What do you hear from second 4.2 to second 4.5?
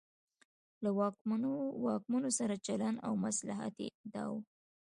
و.